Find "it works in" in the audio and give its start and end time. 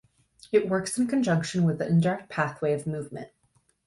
0.51-1.05